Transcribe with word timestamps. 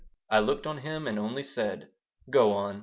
I 0.31 0.39
looked 0.39 0.65
on 0.65 0.79
him, 0.79 1.05
and 1.05 1.19
only 1.19 1.43
said, 1.43 1.89
"Go 2.27 2.53
on. 2.53 2.79